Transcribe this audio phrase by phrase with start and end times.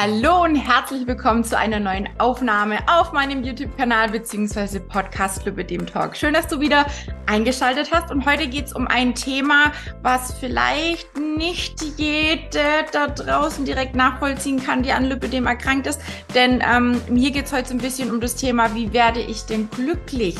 [0.00, 4.78] Hallo und herzlich willkommen zu einer neuen Aufnahme auf meinem YouTube-Kanal bzw.
[4.78, 6.16] Podcast Club dem Talk.
[6.16, 6.86] Schön, dass du wieder
[7.26, 9.72] eingeschaltet hast und heute geht es um ein Thema,
[10.02, 16.00] was vielleicht nicht jede da draußen direkt nachvollziehen kann, die an Lipidem erkrankt ist.
[16.32, 19.46] Denn ähm, mir geht es heute so ein bisschen um das Thema, wie werde ich
[19.46, 20.36] denn glücklich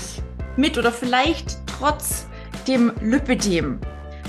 [0.56, 2.28] mit oder vielleicht trotz
[2.68, 3.80] dem Lipidem.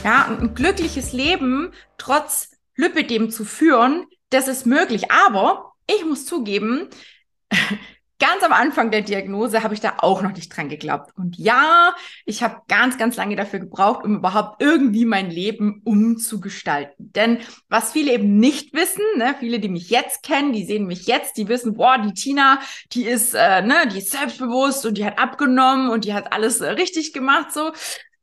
[0.03, 5.11] Ja, ein glückliches Leben trotz Lipidem zu führen, das ist möglich.
[5.11, 6.87] Aber ich muss zugeben,
[8.19, 11.11] ganz am Anfang der Diagnose habe ich da auch noch nicht dran geglaubt.
[11.15, 11.95] Und ja,
[12.25, 17.11] ich habe ganz, ganz lange dafür gebraucht, um überhaupt irgendwie mein Leben umzugestalten.
[17.13, 21.07] Denn was viele eben nicht wissen, ne, viele, die mich jetzt kennen, die sehen mich
[21.07, 22.59] jetzt, die wissen, boah, die Tina,
[22.91, 26.59] die ist, äh, ne, die ist selbstbewusst und die hat abgenommen und die hat alles
[26.59, 27.71] äh, richtig gemacht, so.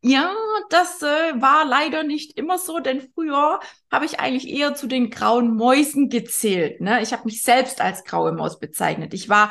[0.08, 0.32] Ja,
[0.70, 3.58] das äh, war leider nicht immer so, denn früher
[3.90, 6.80] habe ich eigentlich eher zu den grauen Mäusen gezählt.
[6.80, 7.02] Ne?
[7.02, 9.14] Ich habe mich selbst als graue Maus bezeichnet.
[9.14, 9.50] Ich war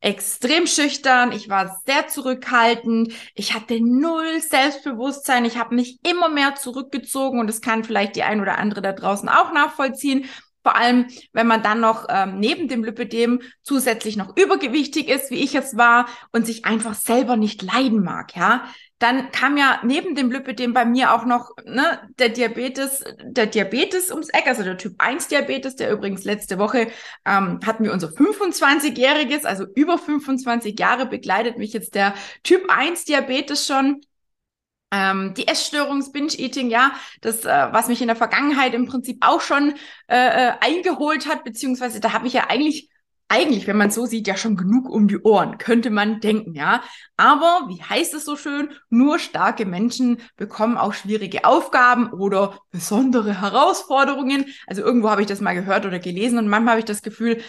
[0.00, 6.54] extrem schüchtern, ich war sehr zurückhaltend, ich hatte null Selbstbewusstsein, ich habe mich immer mehr
[6.54, 10.26] zurückgezogen und das kann vielleicht die ein oder andere da draußen auch nachvollziehen.
[10.66, 15.36] Vor allem, wenn man dann noch ähm, neben dem Lipidem zusätzlich noch übergewichtig ist, wie
[15.36, 18.64] ich es war, und sich einfach selber nicht leiden mag, ja.
[18.98, 24.10] Dann kam ja neben dem Lipidem bei mir auch noch ne, der Diabetes, der Diabetes
[24.10, 26.88] ums Eck, also der Typ 1 Diabetes, der übrigens letzte Woche
[27.24, 33.04] ähm, hatten wir unser 25-jähriges, also über 25 Jahre begleitet mich jetzt der Typ 1
[33.04, 34.00] Diabetes schon.
[34.92, 39.40] Ähm, die Essstörungs Binge-Eating, ja, das, äh, was mich in der Vergangenheit im Prinzip auch
[39.40, 39.74] schon
[40.08, 42.88] äh, äh eingeholt hat, beziehungsweise da habe ich ja eigentlich
[43.28, 46.82] eigentlich, wenn man so sieht, ja schon genug um die Ohren, könnte man denken, ja.
[47.16, 48.70] Aber wie heißt es so schön?
[48.88, 54.46] Nur starke Menschen bekommen auch schwierige Aufgaben oder besondere Herausforderungen.
[54.66, 57.42] Also irgendwo habe ich das mal gehört oder gelesen und manchmal habe ich das Gefühl,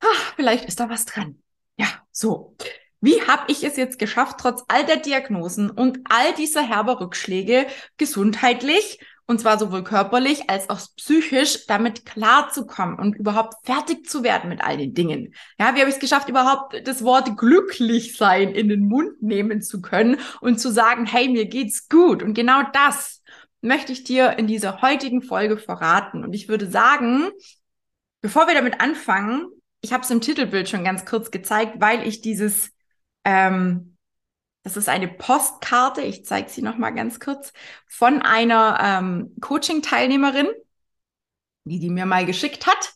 [0.00, 1.42] ach, vielleicht ist da was dran.
[1.78, 2.56] Ja, so.
[3.00, 7.66] Wie habe ich es jetzt geschafft, trotz all der Diagnosen und all dieser herber Rückschläge
[7.96, 8.98] gesundheitlich
[9.30, 14.60] und zwar sowohl körperlich als auch psychisch damit klarzukommen und überhaupt fertig zu werden mit
[14.60, 15.34] all den Dingen.
[15.56, 19.62] Ja, wie habe ich es geschafft, überhaupt das Wort glücklich sein in den Mund nehmen
[19.62, 22.24] zu können und zu sagen, hey, mir geht's gut.
[22.24, 23.22] Und genau das
[23.60, 26.24] möchte ich dir in dieser heutigen Folge verraten.
[26.24, 27.30] Und ich würde sagen,
[28.22, 29.46] bevor wir damit anfangen,
[29.80, 32.72] ich habe es im Titelbild schon ganz kurz gezeigt, weil ich dieses
[33.24, 33.96] ähm,
[34.62, 37.52] das ist eine Postkarte, ich zeige sie noch mal ganz kurz,
[37.86, 40.48] von einer ähm, Coaching-Teilnehmerin,
[41.64, 42.94] die die mir mal geschickt hat.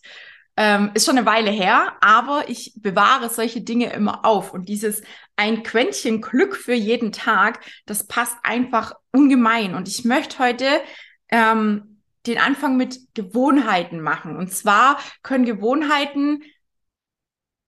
[0.57, 4.53] Ähm, ist schon eine Weile her, aber ich bewahre solche Dinge immer auf.
[4.53, 5.03] Und dieses
[5.37, 9.75] ein Quäntchen Glück für jeden Tag, das passt einfach ungemein.
[9.75, 10.81] Und ich möchte heute
[11.31, 14.37] ähm, den Anfang mit Gewohnheiten machen.
[14.37, 16.43] Und zwar können Gewohnheiten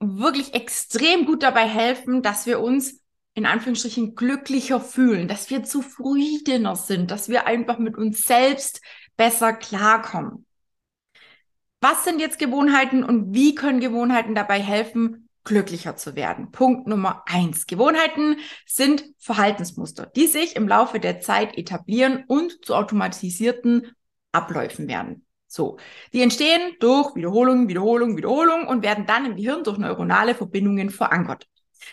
[0.00, 3.00] wirklich extrem gut dabei helfen, dass wir uns
[3.34, 8.80] in Anführungsstrichen glücklicher fühlen, dass wir zufriedener sind, dass wir einfach mit uns selbst
[9.16, 10.46] besser klarkommen.
[11.80, 16.50] Was sind jetzt Gewohnheiten und wie können Gewohnheiten dabei helfen, glücklicher zu werden?
[16.50, 17.66] Punkt Nummer eins.
[17.66, 23.94] Gewohnheiten sind Verhaltensmuster, die sich im Laufe der Zeit etablieren und zu automatisierten
[24.32, 25.25] Abläufen werden.
[25.56, 25.78] So,
[26.12, 31.46] die entstehen durch Wiederholung, Wiederholung, Wiederholung und werden dann im Gehirn durch neuronale Verbindungen verankert.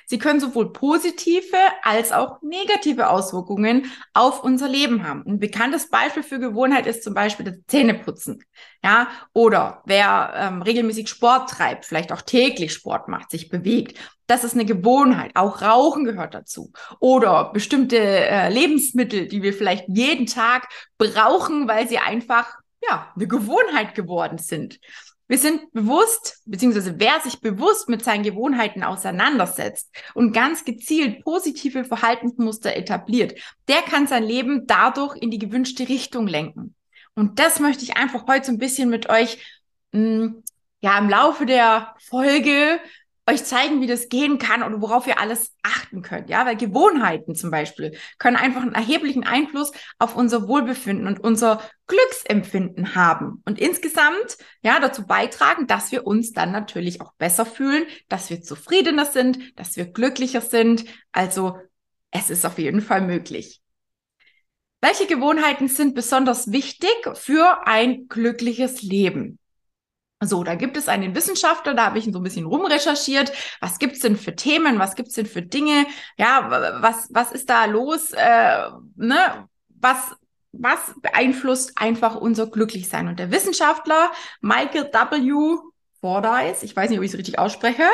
[0.05, 5.23] Sie können sowohl positive als auch negative Auswirkungen auf unser Leben haben.
[5.25, 8.43] Ein bekanntes Beispiel für Gewohnheit ist zum Beispiel das Zähneputzen.
[8.83, 13.97] Ja, oder wer ähm, regelmäßig Sport treibt, vielleicht auch täglich Sport macht, sich bewegt.
[14.27, 15.31] Das ist eine Gewohnheit.
[15.35, 16.71] Auch Rauchen gehört dazu.
[16.99, 23.27] Oder bestimmte äh, Lebensmittel, die wir vielleicht jeden Tag brauchen, weil sie einfach ja, eine
[23.27, 24.79] Gewohnheit geworden sind.
[25.27, 31.85] Wir sind bewusst, beziehungsweise wer sich bewusst mit seinen Gewohnheiten auseinandersetzt und ganz gezielt positive
[31.85, 36.75] Verhaltensmuster etabliert, der kann sein Leben dadurch in die gewünschte Richtung lenken.
[37.15, 39.37] Und das möchte ich einfach heute so ein bisschen mit euch
[39.91, 40.43] mh, hm,
[40.81, 42.79] ja im Laufe der Folge
[43.29, 46.29] euch zeigen, wie das gehen kann und worauf ihr alles achten könnt.
[46.29, 51.61] Ja, weil Gewohnheiten zum Beispiel können einfach einen erheblichen Einfluss auf unser Wohlbefinden und unser
[51.87, 57.85] Glücksempfinden haben und insgesamt ja dazu beitragen, dass wir uns dann natürlich auch besser fühlen,
[58.09, 60.85] dass wir zufriedener sind, dass wir glücklicher sind.
[61.11, 61.57] Also
[62.11, 63.61] es ist auf jeden Fall möglich.
[64.81, 69.39] Welche Gewohnheiten sind besonders wichtig für ein glückliches Leben?
[70.25, 73.31] So, da gibt es einen Wissenschaftler, da habe ich so ein bisschen rumrecherchiert.
[73.59, 74.79] Was gibt's denn für Themen?
[74.79, 75.85] Was gibt's denn für Dinge?
[76.17, 78.11] Ja, was, was ist da los?
[78.11, 79.47] Äh, ne?
[79.67, 80.15] Was,
[80.51, 83.07] was beeinflusst einfach unser Glücklichsein?
[83.07, 84.11] Und der Wissenschaftler
[84.41, 85.57] Michael W.
[85.99, 87.85] Fordyce, ich weiß nicht, ob ich es richtig ausspreche,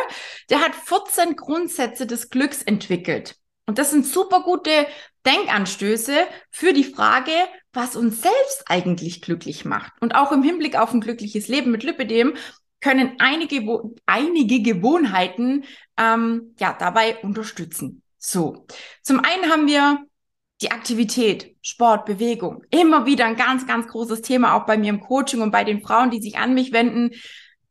[0.50, 3.36] der hat 14 Grundsätze des Glücks entwickelt.
[3.68, 4.88] Und das sind super gute
[5.28, 7.32] Denkanstöße für die Frage,
[7.74, 9.94] was uns selbst eigentlich glücklich macht.
[10.02, 12.36] Und auch im Hinblick auf ein glückliches Leben mit Lipidem
[12.82, 13.62] können einige,
[14.06, 15.66] einige Gewohnheiten
[15.98, 18.04] ähm, ja, dabei unterstützen.
[18.18, 18.66] So,
[19.02, 20.00] zum einen haben wir
[20.62, 22.64] die Aktivität, Sport, Bewegung.
[22.70, 25.82] Immer wieder ein ganz, ganz großes Thema, auch bei mir im Coaching und bei den
[25.82, 27.12] Frauen, die sich an mich wenden.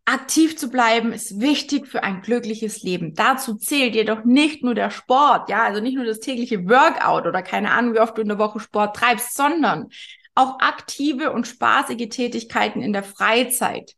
[0.09, 3.13] Aktiv zu bleiben ist wichtig für ein glückliches Leben.
[3.15, 7.43] Dazu zählt jedoch nicht nur der Sport, ja, also nicht nur das tägliche Workout oder
[7.43, 9.89] keine Ahnung, wie oft du in der Woche Sport treibst, sondern
[10.35, 13.97] auch aktive und spaßige Tätigkeiten in der Freizeit,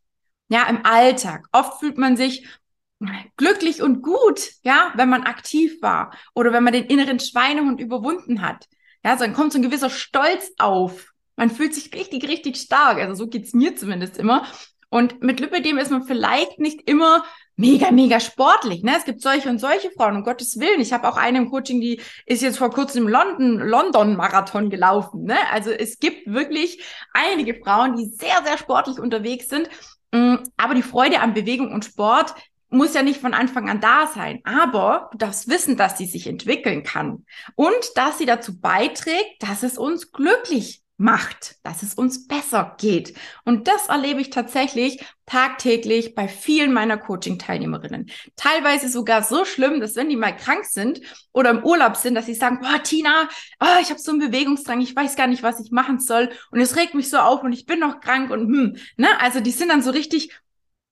[0.49, 1.47] ja, im Alltag.
[1.53, 2.45] Oft fühlt man sich
[3.37, 8.41] glücklich und gut, ja, wenn man aktiv war oder wenn man den inneren Schweinehund überwunden
[8.41, 8.67] hat.
[9.01, 11.13] Ja, so dann kommt so ein gewisser Stolz auf.
[11.37, 12.97] Man fühlt sich richtig, richtig stark.
[12.97, 14.45] Also so geht's mir zumindest immer.
[14.91, 17.23] Und mit Lipidem ist man vielleicht nicht immer
[17.55, 18.83] mega, mega sportlich.
[18.83, 18.93] Ne?
[18.97, 20.81] Es gibt solche und solche Frauen, um Gottes Willen.
[20.81, 24.69] Ich habe auch eine im Coaching, die ist jetzt vor kurzem im London, London Marathon
[24.69, 25.23] gelaufen.
[25.23, 25.37] Ne?
[25.49, 26.83] Also es gibt wirklich
[27.13, 29.69] einige Frauen, die sehr, sehr sportlich unterwegs sind.
[30.11, 32.35] Mm, aber die Freude an Bewegung und Sport
[32.69, 34.41] muss ja nicht von Anfang an da sein.
[34.43, 39.63] Aber du darfst wissen, dass sie sich entwickeln kann und dass sie dazu beiträgt, dass
[39.63, 43.17] es uns glücklich macht, dass es uns besser geht.
[43.43, 48.09] Und das erlebe ich tatsächlich tagtäglich bei vielen meiner Coaching-Teilnehmerinnen.
[48.35, 51.01] Teilweise sogar so schlimm, dass wenn die mal krank sind
[51.31, 53.27] oder im Urlaub sind, dass sie sagen, boah, Tina,
[53.59, 56.59] oh, ich habe so einen Bewegungsdrang, ich weiß gar nicht, was ich machen soll und
[56.59, 59.07] es regt mich so auf und ich bin noch krank und hm, ne?
[59.19, 60.31] Also die sind dann so richtig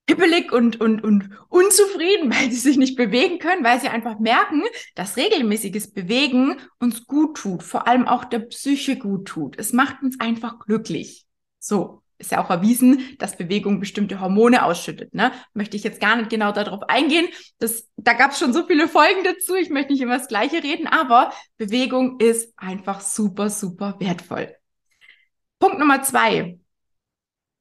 [0.09, 4.63] hippelig und, und, und unzufrieden, weil sie sich nicht bewegen können, weil sie einfach merken,
[4.95, 9.57] dass regelmäßiges Bewegen uns gut tut, vor allem auch der Psyche gut tut.
[9.57, 11.25] Es macht uns einfach glücklich.
[11.59, 12.03] So.
[12.21, 15.13] Ist ja auch erwiesen, dass Bewegung bestimmte Hormone ausschüttet.
[15.13, 15.31] Ne?
[15.53, 17.29] Möchte ich jetzt gar nicht genau darauf eingehen.
[17.59, 19.55] Das, da gab es schon so viele Folgen dazu.
[19.55, 24.53] Ich möchte nicht immer das Gleiche reden, aber Bewegung ist einfach super, super wertvoll.
[25.59, 26.59] Punkt Nummer zwei.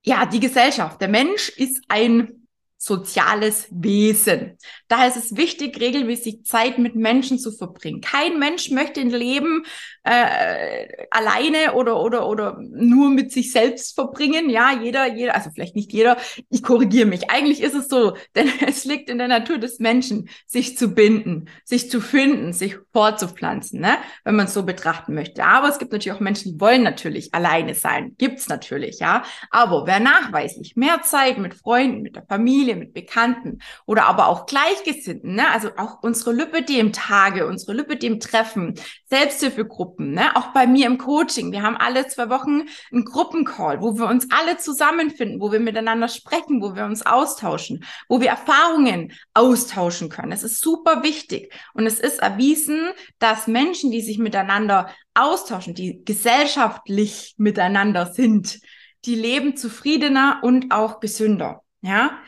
[0.04, 1.00] Ja, die Gesellschaft.
[1.00, 2.37] Der Mensch ist ein
[2.78, 4.56] soziales Wesen.
[4.86, 8.00] Daher ist es wichtig, regelmäßig Zeit mit Menschen zu verbringen.
[8.00, 9.64] Kein Mensch möchte ein Leben
[10.08, 14.48] äh, alleine oder oder oder nur mit sich selbst verbringen.
[14.48, 16.16] Ja, jeder, jeder, also vielleicht nicht jeder.
[16.48, 17.30] Ich korrigiere mich.
[17.30, 21.48] Eigentlich ist es so, denn es liegt in der Natur des Menschen, sich zu binden,
[21.64, 23.98] sich zu finden, sich fortzupflanzen, ne?
[24.24, 25.44] wenn man es so betrachten möchte.
[25.44, 28.14] Aber es gibt natürlich auch Menschen, die wollen natürlich alleine sein.
[28.16, 29.24] Gibt's natürlich, ja.
[29.50, 34.46] Aber wer nachweislich mehr Zeit mit Freunden, mit der Familie mit Bekannten oder aber auch
[34.46, 35.50] Gleichgesinnten, ne?
[35.50, 38.74] also auch unsere Lüppedem-Tage, unsere Lüppedem-Treffen,
[39.06, 40.36] Selbsthilfegruppen, ne?
[40.36, 41.52] auch bei mir im Coaching.
[41.52, 46.08] Wir haben alle zwei Wochen einen Gruppencall, wo wir uns alle zusammenfinden, wo wir miteinander
[46.08, 50.32] sprechen, wo wir uns austauschen, wo wir Erfahrungen austauschen können.
[50.32, 56.04] Es ist super wichtig und es ist erwiesen, dass Menschen, die sich miteinander austauschen, die
[56.04, 58.60] gesellschaftlich miteinander sind,
[59.04, 61.62] die leben zufriedener und auch gesünder.
[61.80, 62.18] Ja,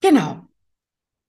[0.00, 0.46] Genau.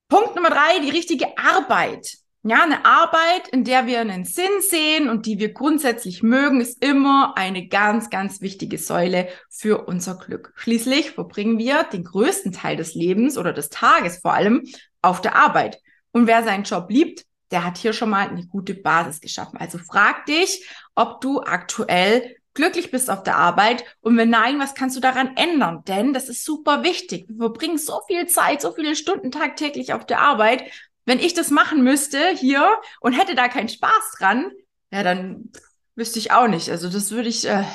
[0.07, 2.17] Punkt Nummer drei, die richtige Arbeit.
[2.43, 6.83] Ja, eine Arbeit, in der wir einen Sinn sehen und die wir grundsätzlich mögen, ist
[6.83, 10.51] immer eine ganz, ganz wichtige Säule für unser Glück.
[10.55, 14.63] Schließlich verbringen wir den größten Teil des Lebens oder des Tages vor allem
[15.03, 15.79] auf der Arbeit.
[16.13, 19.57] Und wer seinen Job liebt, der hat hier schon mal eine gute Basis geschaffen.
[19.57, 24.73] Also frag dich, ob du aktuell glücklich bist auf der Arbeit und wenn nein, was
[24.73, 25.83] kannst du daran ändern?
[25.87, 27.27] Denn das ist super wichtig.
[27.29, 30.63] Wir verbringen so viel Zeit, so viele Stunden tagtäglich auf der Arbeit.
[31.11, 34.49] Wenn ich das machen müsste hier und hätte da keinen Spaß dran,
[34.91, 35.51] ja, dann
[35.95, 36.69] wüsste ich auch nicht.
[36.69, 37.65] Also das würde ich, äh,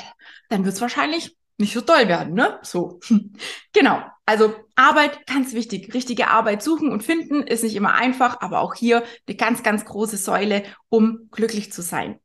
[0.48, 2.58] dann wird es wahrscheinlich nicht so toll werden, ne?
[2.62, 2.98] So.
[3.74, 4.02] genau.
[4.24, 5.92] Also Arbeit, ganz wichtig.
[5.92, 9.84] Richtige Arbeit suchen und finden ist nicht immer einfach, aber auch hier eine ganz, ganz
[9.84, 12.18] große Säule, um glücklich zu sein.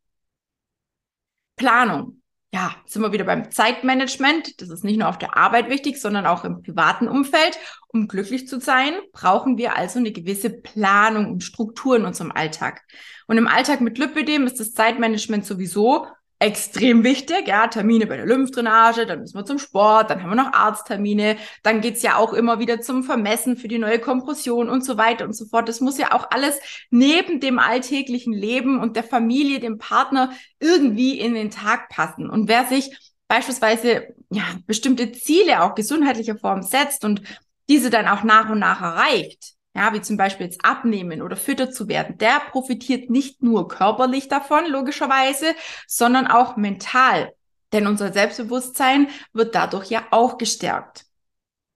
[1.58, 2.21] Planung
[2.54, 4.62] ja, sind wir wieder beim Zeitmanagement.
[4.62, 7.58] Das ist nicht nur auf der Arbeit wichtig, sondern auch im privaten Umfeld.
[7.88, 12.82] Um glücklich zu sein, brauchen wir also eine gewisse Planung und Struktur in unserem Alltag.
[13.28, 16.08] Und im Alltag mit Lipidem ist das Zeitmanagement sowieso
[16.42, 17.48] extrem wichtig.
[17.48, 21.38] Ja, Termine bei der Lymphdrainage, dann müssen wir zum Sport, dann haben wir noch Arzttermine,
[21.62, 25.26] dann geht's ja auch immer wieder zum Vermessen für die neue Kompression und so weiter
[25.26, 25.70] und so fort.
[25.70, 31.20] Das muss ja auch alles neben dem alltäglichen Leben und der Familie, dem Partner irgendwie
[31.20, 32.28] in den Tag passen.
[32.28, 32.90] Und wer sich
[33.28, 37.22] beispielsweise ja bestimmte Ziele auch gesundheitlicher Form setzt und
[37.70, 41.72] diese dann auch nach und nach erreicht, ja, wie zum Beispiel jetzt abnehmen oder fitter
[41.72, 45.56] zu werden, der profitiert nicht nur körperlich davon, logischerweise,
[45.88, 47.34] sondern auch mental.
[47.72, 51.06] Denn unser Selbstbewusstsein wird dadurch ja auch gestärkt.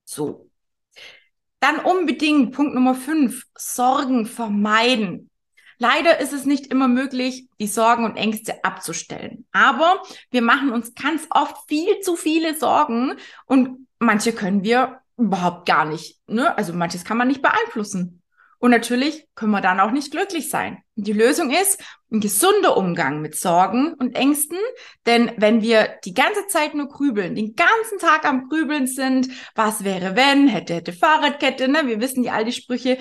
[0.04, 0.50] So.
[1.62, 5.30] Dann unbedingt Punkt Nummer fünf, Sorgen vermeiden.
[5.78, 9.46] Leider ist es nicht immer möglich, die Sorgen und Ängste abzustellen.
[9.52, 15.66] Aber wir machen uns ganz oft viel zu viele Sorgen und manche können wir überhaupt
[15.66, 16.20] gar nicht.
[16.28, 16.58] Ne?
[16.58, 18.22] Also manches kann man nicht beeinflussen.
[18.58, 20.82] Und natürlich können wir dann auch nicht glücklich sein.
[20.96, 21.82] Die Lösung ist
[22.12, 24.58] ein gesunder Umgang mit Sorgen und Ängsten.
[25.06, 29.84] Denn wenn wir die ganze Zeit nur grübeln, den ganzen Tag am Grübeln sind, was
[29.84, 31.86] wäre wenn, hätte, hätte Fahrradkette, ne?
[31.86, 32.98] wir wissen die all die Sprüche,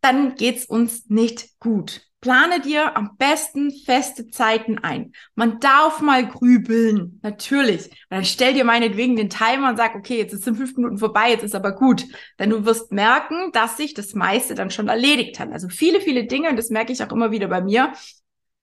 [0.00, 2.02] dann geht's uns nicht gut.
[2.20, 5.12] Plane dir am besten feste Zeiten ein.
[5.34, 7.86] Man darf mal grübeln, natürlich.
[7.86, 11.30] Und dann stell dir meinetwegen den Timer und sag, okay, jetzt sind fünf Minuten vorbei,
[11.30, 12.04] jetzt ist aber gut.
[12.38, 15.50] Denn du wirst merken, dass sich das meiste dann schon erledigt hat.
[15.50, 17.92] Also viele, viele Dinge, und das merke ich auch immer wieder bei mir.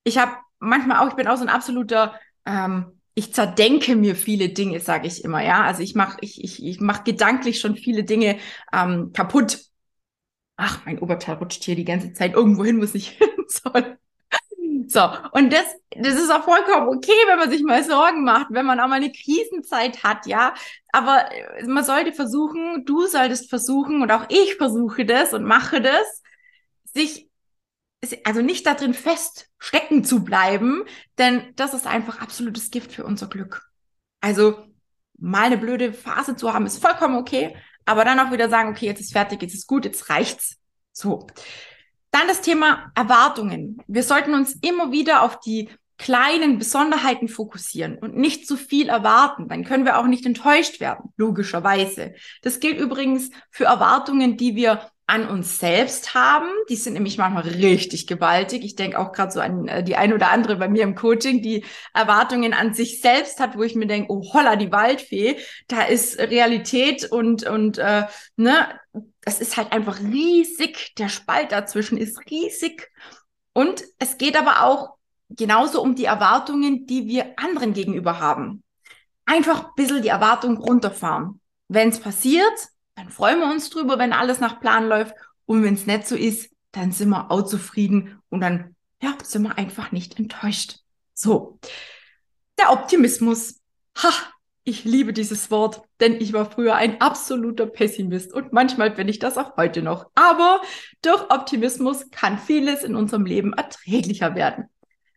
[0.03, 2.13] Ich habe manchmal auch, ich bin auch so ein absoluter,
[2.45, 5.63] ähm, ich zerdenke mir viele Dinge, sage ich immer, ja.
[5.63, 8.37] Also ich mache ich, ich, ich mach gedanklich schon viele Dinge
[8.71, 9.67] ähm, kaputt
[10.57, 13.17] ach, mein Oberteil rutscht hier die ganze Zeit irgendwo hin, muss ich
[13.51, 13.97] soll.
[14.87, 18.65] So, und das, das ist auch vollkommen okay, wenn man sich mal Sorgen macht, wenn
[18.65, 20.53] man auch mal eine Krisenzeit hat, ja.
[20.91, 25.81] Aber äh, man sollte versuchen, du solltest versuchen und auch ich versuche das und mache
[25.81, 26.23] das,
[26.93, 27.29] sich,
[28.23, 30.85] also nicht darin feststecken zu bleiben,
[31.17, 33.69] denn das ist einfach absolutes Gift für unser Glück.
[34.21, 34.65] Also,
[35.17, 38.85] mal eine blöde Phase zu haben, ist vollkommen okay, aber dann auch wieder sagen, okay,
[38.85, 40.57] jetzt ist fertig, jetzt ist gut, jetzt reicht's.
[40.91, 41.27] So.
[42.11, 43.81] Dann das Thema Erwartungen.
[43.87, 49.47] Wir sollten uns immer wieder auf die kleinen Besonderheiten fokussieren und nicht zu viel erwarten.
[49.47, 52.13] Dann können wir auch nicht enttäuscht werden, logischerweise.
[52.43, 56.49] Das gilt übrigens für Erwartungen, die wir an uns selbst haben.
[56.69, 58.63] Die sind nämlich manchmal richtig gewaltig.
[58.65, 61.41] Ich denke auch gerade so an äh, die ein oder andere bei mir im Coaching,
[61.41, 65.37] die Erwartungen an sich selbst hat, wo ich mir denke, oh holla, die Waldfee,
[65.69, 68.03] da ist Realität und, und äh,
[68.35, 68.67] ne,
[69.21, 70.93] das ist halt einfach riesig.
[70.97, 72.91] Der Spalt dazwischen ist riesig.
[73.53, 74.97] Und es geht aber auch
[75.29, 78.61] genauso um die Erwartungen, die wir anderen gegenüber haben.
[79.25, 81.39] Einfach ein bisschen die Erwartung runterfahren.
[81.69, 85.13] Wenn es passiert, dann freuen wir uns drüber, wenn alles nach Plan läuft.
[85.45, 89.43] Und wenn es nicht so ist, dann sind wir auch zufrieden und dann ja, sind
[89.43, 90.79] wir einfach nicht enttäuscht.
[91.13, 91.59] So,
[92.57, 93.61] der Optimismus.
[94.03, 94.11] Ha,
[94.63, 99.19] ich liebe dieses Wort, denn ich war früher ein absoluter Pessimist und manchmal bin ich
[99.19, 100.09] das auch heute noch.
[100.15, 100.61] Aber
[101.03, 104.65] durch Optimismus kann vieles in unserem Leben erträglicher werden.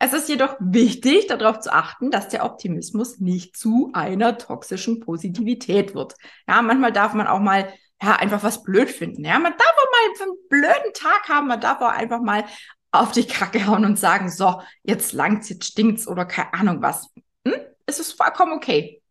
[0.03, 5.95] Es ist jedoch wichtig, darauf zu achten, dass der Optimismus nicht zu einer toxischen Positivität
[5.95, 6.15] wird.
[6.49, 7.71] Ja, manchmal darf man auch mal
[8.03, 9.27] ja, einfach was blöd finden.
[9.27, 12.47] Ja, man darf auch mal einen blöden Tag haben, man darf auch einfach mal
[12.93, 17.11] auf die Kacke hauen und sagen, so, jetzt langt's, jetzt stinkt's oder keine Ahnung was.
[17.47, 17.61] Hm?
[17.85, 19.03] Es ist vollkommen okay.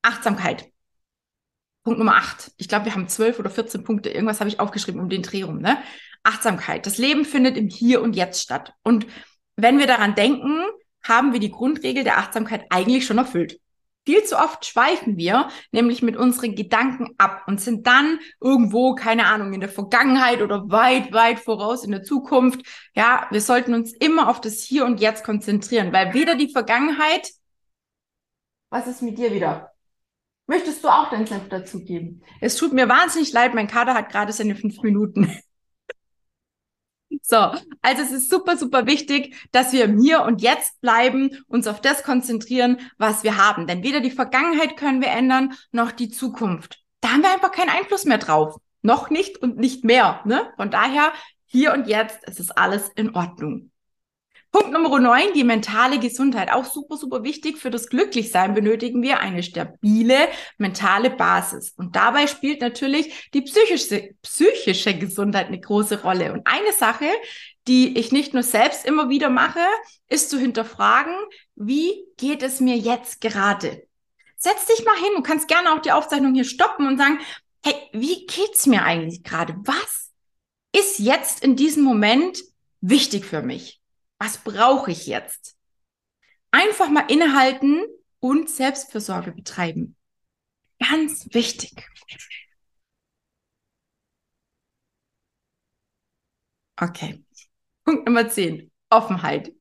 [0.00, 0.70] Achtsamkeit.
[1.84, 2.50] Punkt Nummer acht.
[2.56, 4.08] Ich glaube, wir haben zwölf oder 14 Punkte.
[4.08, 5.78] Irgendwas habe ich aufgeschrieben um den Dreh rum, ne?
[6.22, 6.86] Achtsamkeit.
[6.86, 8.74] Das Leben findet im Hier und Jetzt statt.
[8.82, 9.06] Und
[9.62, 10.64] wenn wir daran denken,
[11.02, 13.58] haben wir die Grundregel der Achtsamkeit eigentlich schon erfüllt.
[14.06, 19.26] Viel zu oft schweifen wir nämlich mit unseren Gedanken ab und sind dann irgendwo, keine
[19.26, 22.62] Ahnung, in der Vergangenheit oder weit, weit voraus in der Zukunft.
[22.94, 27.30] Ja, wir sollten uns immer auf das Hier und Jetzt konzentrieren, weil weder die Vergangenheit,
[28.70, 29.70] was ist mit dir wieder?
[30.46, 32.24] Möchtest du auch dein Senf dazugeben?
[32.40, 35.38] Es tut mir wahnsinnig leid, mein Kader hat gerade seine fünf Minuten.
[37.22, 41.66] So, also es ist super, super wichtig, dass wir im Hier und Jetzt bleiben, uns
[41.66, 43.66] auf das konzentrieren, was wir haben.
[43.66, 46.82] Denn weder die Vergangenheit können wir ändern, noch die Zukunft.
[47.00, 48.56] Da haben wir einfach keinen Einfluss mehr drauf.
[48.82, 50.20] Noch nicht und nicht mehr.
[50.24, 50.50] Ne?
[50.56, 51.12] Von daher,
[51.46, 53.70] hier und jetzt, es ist alles in Ordnung.
[54.52, 56.52] Punkt Nummer 9, die mentale Gesundheit.
[56.52, 57.58] Auch super, super wichtig.
[57.58, 60.28] Für das Glücklichsein benötigen wir eine stabile
[60.58, 61.72] mentale Basis.
[61.76, 66.32] Und dabei spielt natürlich die psychische, psychische Gesundheit eine große Rolle.
[66.32, 67.06] Und eine Sache,
[67.68, 69.64] die ich nicht nur selbst immer wieder mache,
[70.08, 71.14] ist zu hinterfragen,
[71.54, 73.86] wie geht es mir jetzt gerade?
[74.36, 75.12] Setz dich mal hin.
[75.14, 77.20] Du kannst gerne auch die Aufzeichnung hier stoppen und sagen,
[77.64, 79.54] hey, wie geht's mir eigentlich gerade?
[79.64, 80.10] Was
[80.74, 82.42] ist jetzt in diesem Moment
[82.80, 83.79] wichtig für mich?
[84.20, 85.56] Was brauche ich jetzt?
[86.50, 87.82] Einfach mal innehalten
[88.20, 89.96] und Selbstfürsorge betreiben.
[90.78, 91.88] Ganz wichtig.
[96.76, 97.24] Okay.
[97.84, 98.70] Punkt Nummer 10.
[98.90, 99.52] Offenheit.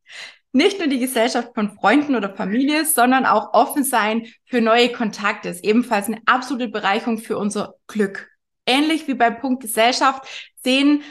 [0.51, 5.49] Nicht nur die Gesellschaft von Freunden oder Familie, sondern auch offen sein für neue Kontakte
[5.49, 8.29] ist ebenfalls eine absolute Bereicherung für unser Glück.
[8.65, 10.27] Ähnlich wie beim Punkt Gesellschaft
[10.63, 11.03] sehen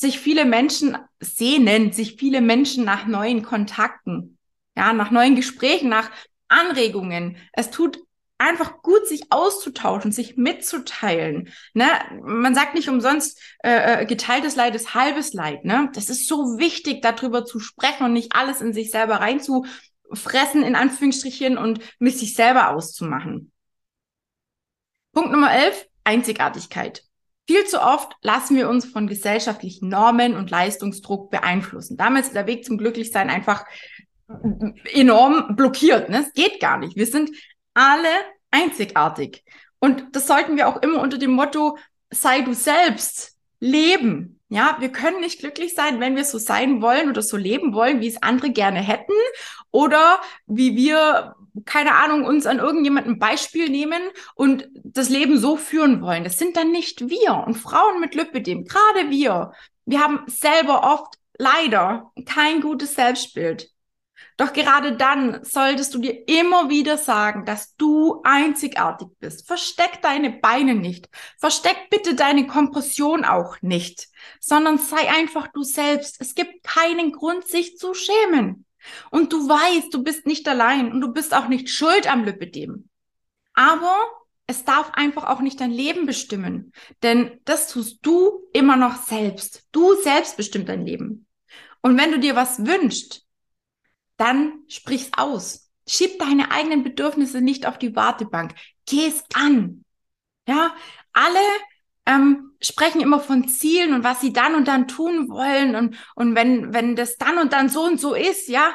[0.00, 4.38] sich viele Menschen sehnen, sich viele Menschen nach neuen Kontakten,
[4.74, 6.10] ja, nach neuen Gesprächen, nach
[6.48, 7.36] Anregungen.
[7.52, 7.98] Es tut
[8.38, 11.50] einfach gut, sich auszutauschen, sich mitzuteilen.
[11.74, 11.84] Ne?
[12.22, 15.66] Man sagt nicht umsonst, äh, äh, geteiltes Leid ist halbes Leid.
[15.66, 15.90] Ne?
[15.92, 20.76] Das ist so wichtig, darüber zu sprechen und nicht alles in sich selber reinzufressen, in
[20.76, 23.52] Anführungsstrichen, und mit sich selber auszumachen.
[25.12, 27.04] Punkt Nummer 11, Einzigartigkeit.
[27.50, 31.96] Viel zu oft lassen wir uns von gesellschaftlichen Normen und Leistungsdruck beeinflussen.
[31.96, 33.64] Damit ist der Weg zum Glücklichsein einfach
[34.92, 36.10] enorm blockiert.
[36.10, 36.20] Ne?
[36.24, 36.94] Es geht gar nicht.
[36.94, 37.28] Wir sind
[37.74, 38.06] alle
[38.52, 39.42] einzigartig.
[39.80, 41.76] Und das sollten wir auch immer unter dem Motto,
[42.08, 44.39] sei du selbst, leben.
[44.52, 48.00] Ja, wir können nicht glücklich sein, wenn wir so sein wollen oder so leben wollen,
[48.00, 49.12] wie es andere gerne hätten
[49.70, 54.02] oder wie wir, keine Ahnung, uns an irgendjemandem Beispiel nehmen
[54.34, 56.24] und das Leben so führen wollen.
[56.24, 59.52] Das sind dann nicht wir und Frauen mit Lipidem, gerade wir.
[59.86, 63.69] Wir haben selber oft leider kein gutes Selbstbild.
[64.40, 69.46] Doch gerade dann solltest du dir immer wieder sagen, dass du einzigartig bist.
[69.46, 71.10] Versteck deine Beine nicht.
[71.36, 74.08] Versteck bitte deine Kompression auch nicht,
[74.40, 76.22] sondern sei einfach du selbst.
[76.22, 78.64] Es gibt keinen Grund, sich zu schämen.
[79.10, 82.88] Und du weißt, du bist nicht allein und du bist auch nicht schuld am Lipidem.
[83.52, 83.94] Aber
[84.46, 89.66] es darf einfach auch nicht dein Leben bestimmen, denn das tust du immer noch selbst.
[89.70, 91.26] Du selbst bestimmt dein Leben.
[91.82, 93.26] Und wenn du dir was wünschst,
[94.20, 95.70] dann sprich's aus.
[95.88, 98.54] Schieb deine eigenen Bedürfnisse nicht auf die Wartebank.
[98.86, 99.84] Geh es an.
[100.46, 100.74] Ja,
[101.12, 101.38] alle
[102.06, 106.34] ähm, sprechen immer von Zielen und was sie dann und dann tun wollen und, und
[106.34, 108.74] wenn, wenn das dann und dann so und so ist, ja,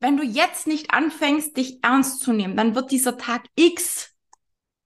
[0.00, 4.11] wenn du jetzt nicht anfängst, dich ernst zu nehmen, dann wird dieser Tag X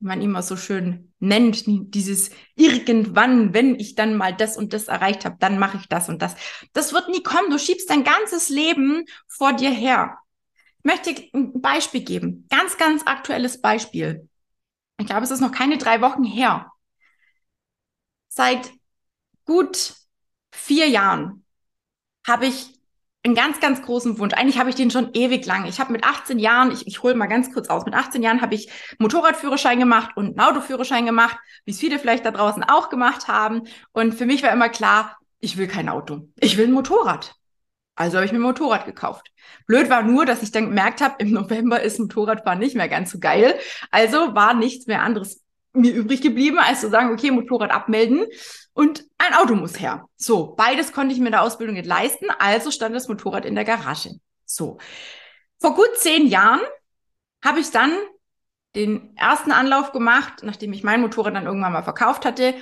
[0.06, 5.25] man immer so schön nennt, dieses irgendwann, wenn ich dann mal das und das erreicht
[5.25, 6.34] habe, dann mache ich das und das.
[6.72, 7.50] Das wird nie kommen.
[7.50, 10.18] Du schiebst dein ganzes Leben vor dir her.
[10.78, 12.46] Ich möchte ein Beispiel geben.
[12.48, 14.28] Ganz, ganz aktuelles Beispiel.
[14.98, 16.70] Ich glaube, es ist noch keine drei Wochen her.
[18.28, 18.72] Seit
[19.44, 19.94] gut
[20.52, 21.45] vier Jahren
[22.26, 22.75] habe ich
[23.26, 24.34] einen ganz, ganz großen Wunsch.
[24.34, 25.67] Eigentlich habe ich den schon ewig lang.
[25.67, 28.41] Ich habe mit 18 Jahren, ich, ich hole mal ganz kurz aus, mit 18 Jahren
[28.41, 32.89] habe ich Motorradführerschein gemacht und einen Autoführerschein gemacht, wie es viele vielleicht da draußen auch
[32.89, 33.62] gemacht haben.
[33.93, 36.28] Und für mich war immer klar, ich will kein Auto.
[36.41, 37.34] Ich will ein Motorrad.
[37.95, 39.32] Also habe ich mir ein Motorrad gekauft.
[39.67, 43.10] Blöd war nur, dass ich dann gemerkt habe, im November ist Motorradfahren nicht mehr ganz
[43.10, 43.58] so geil.
[43.91, 48.26] Also war nichts mehr anderes mir übrig geblieben, als zu sagen, okay, Motorrad abmelden
[48.76, 50.06] und ein Auto muss her.
[50.17, 53.54] So, beides konnte ich mir in der Ausbildung nicht leisten, also stand das Motorrad in
[53.54, 54.10] der Garage.
[54.45, 54.76] So,
[55.58, 56.60] vor gut zehn Jahren
[57.43, 57.93] habe ich dann
[58.75, 62.54] den ersten Anlauf gemacht, nachdem ich mein Motorrad dann irgendwann mal verkauft hatte,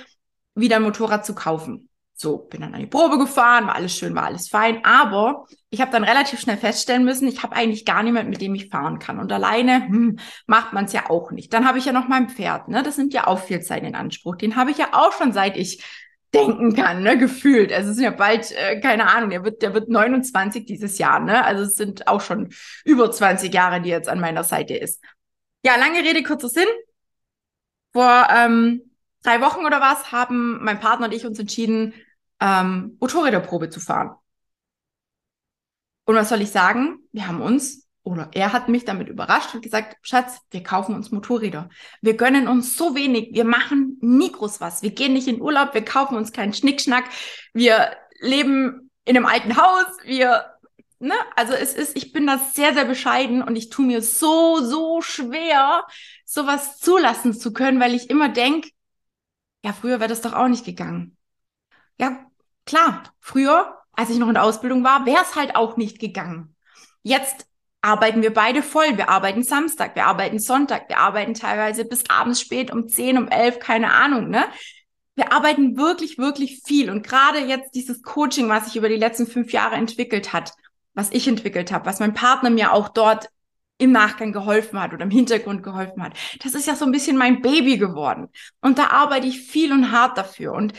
[0.55, 1.89] wieder ein Motorrad zu kaufen.
[2.13, 4.85] So, bin dann an die Probe gefahren, war alles schön, war alles fein.
[4.85, 8.55] Aber ich habe dann relativ schnell feststellen müssen, ich habe eigentlich gar niemand, mit dem
[8.55, 9.19] ich fahren kann.
[9.19, 11.51] Und alleine hm, macht man es ja auch nicht.
[11.53, 12.83] Dann habe ich ja noch mein Pferd, ne?
[12.83, 14.37] Das nimmt ja auch viel Zeit in Anspruch.
[14.37, 15.83] Den habe ich ja auch schon seit ich
[16.35, 17.71] denken kann, ne, gefühlt.
[17.71, 21.19] Also es ist ja bald, äh, keine Ahnung, der wird, der wird 29 dieses Jahr,
[21.19, 21.43] ne?
[21.43, 25.03] Also es sind auch schon über 20 Jahre, die jetzt an meiner Seite ist.
[25.63, 26.67] Ja, lange Rede, kurzer Sinn.
[27.93, 28.81] Vor ähm,
[29.23, 31.93] drei Wochen oder was haben mein Partner und ich uns entschieden,
[32.39, 34.15] ähm, Motorräderprobe zu fahren.
[36.05, 36.99] Und was soll ich sagen?
[37.11, 41.11] Wir haben uns, oder er hat mich damit überrascht und gesagt, Schatz, wir kaufen uns
[41.11, 41.69] Motorräder.
[42.01, 44.83] Wir gönnen uns so wenig, wir machen nie groß was.
[44.83, 47.05] Wir gehen nicht in Urlaub, wir kaufen uns keinen Schnickschnack,
[47.51, 50.45] wir leben in einem alten Haus, wir,
[50.99, 54.61] ne, also es ist, ich bin da sehr, sehr bescheiden und ich tue mir so,
[54.61, 55.83] so schwer,
[56.25, 58.67] sowas zulassen zu können, weil ich immer denk,
[59.63, 61.17] ja, früher wäre das doch auch nicht gegangen.
[61.99, 62.23] Ja,
[62.67, 66.55] klar, früher, als ich noch in der Ausbildung war, wäre es halt auch nicht gegangen.
[67.01, 67.47] Jetzt
[67.85, 68.97] arbeiten wir beide voll.
[68.97, 73.27] Wir arbeiten Samstag, wir arbeiten Sonntag, wir arbeiten teilweise bis abends spät um 10, um
[73.27, 74.45] 11, keine Ahnung, ne?
[75.15, 76.89] Wir arbeiten wirklich, wirklich viel.
[76.89, 80.51] Und gerade jetzt dieses Coaching, was sich über die letzten fünf Jahre entwickelt hat,
[80.93, 83.29] was ich entwickelt habe, was mein Partner mir auch dort
[83.77, 86.13] im Nachgang geholfen hat oder im Hintergrund geholfen hat.
[86.43, 88.29] Das ist ja so ein bisschen mein Baby geworden.
[88.61, 90.53] Und da arbeite ich viel und hart dafür.
[90.53, 90.73] Und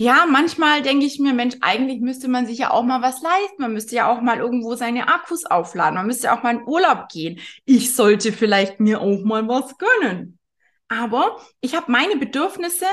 [0.00, 3.60] ja, manchmal denke ich mir, Mensch, eigentlich müsste man sich ja auch mal was leisten.
[3.62, 5.96] Man müsste ja auch mal irgendwo seine Akkus aufladen.
[5.96, 7.40] Man müsste auch mal in Urlaub gehen.
[7.64, 10.38] Ich sollte vielleicht mir auch mal was gönnen.
[10.86, 12.86] Aber ich habe meine Bedürfnisse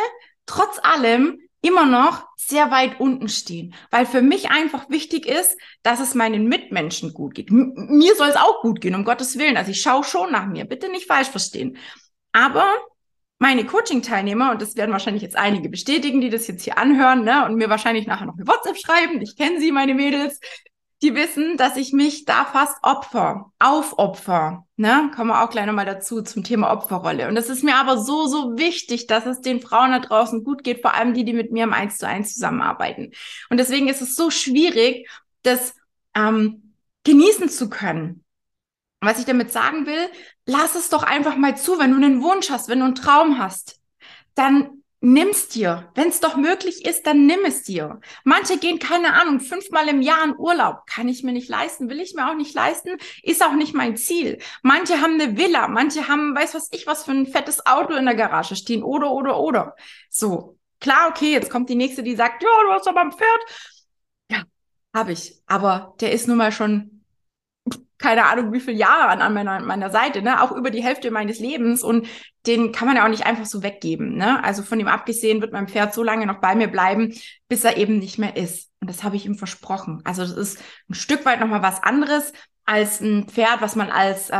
[0.48, 6.00] trotz allem immer noch sehr weit unten stehen, weil für mich einfach wichtig ist, dass
[6.00, 7.50] es meinen Mitmenschen gut geht.
[7.50, 9.58] M mir soll es auch gut gehen, um Gottes Willen.
[9.58, 11.78] Also ich schaue schon nach mir, bitte nicht falsch verstehen.
[12.32, 12.68] Aber
[13.39, 17.45] meine Coaching-Teilnehmer, und das werden wahrscheinlich jetzt einige bestätigen, die das jetzt hier anhören, ne,
[17.45, 20.39] und mir wahrscheinlich nachher noch eine WhatsApp schreiben, ich kenne sie, meine Mädels,
[21.02, 24.65] die wissen, dass ich mich da fast opfer, aufopfer.
[24.76, 25.12] Ne?
[25.15, 27.28] Kommen wir auch gleich nochmal dazu zum Thema Opferrolle.
[27.28, 30.63] Und es ist mir aber so, so wichtig, dass es den Frauen da draußen gut
[30.63, 33.12] geht, vor allem die, die mit mir im Eins zu eins zusammenarbeiten.
[33.52, 35.08] Und deswegen ist es so schwierig,
[35.43, 35.76] das
[36.15, 38.25] ähm, genießen zu können.
[39.01, 40.10] Was ich damit sagen will,
[40.45, 43.38] lass es doch einfach mal zu, wenn du einen Wunsch hast, wenn du einen Traum
[43.38, 43.79] hast,
[44.34, 45.91] dann nimm's dir.
[45.93, 47.99] Wenn es doch möglich ist, dann nimm es dir.
[48.23, 50.88] Manche gehen, keine Ahnung, fünfmal im Jahr in Urlaub.
[50.88, 53.97] Kann ich mir nicht leisten, will ich mir auch nicht leisten, ist auch nicht mein
[53.97, 54.39] Ziel.
[54.63, 58.05] Manche haben eine Villa, manche haben, weiß was ich, was für ein fettes Auto in
[58.05, 59.75] der Garage stehen, oder, oder, oder.
[60.10, 60.58] So.
[60.81, 63.39] Klar, okay, jetzt kommt die nächste, die sagt, ja, du hast aber ein Pferd.
[64.29, 64.43] Ja,
[64.93, 65.41] habe ich.
[65.45, 66.94] Aber der ist nun mal schon
[68.06, 70.39] keine Ahnung, wie viele Jahre an, meiner, meiner Seite, ne?
[70.44, 72.08] auch über die Hälfte meines Lebens und
[72.46, 74.15] den kann man ja auch nicht einfach so weggeben.
[74.15, 74.44] Ne?
[74.44, 77.15] Also von ihm abgesehen wird mein Pferd so lange noch bei mir bleiben,
[77.48, 78.70] bis er eben nicht mehr ist.
[78.80, 80.02] Und das habe ich ihm versprochen.
[80.04, 82.32] Also das ist ein Stück weit nochmal was anderes
[82.65, 84.36] als ein Pferd, was man als, äh,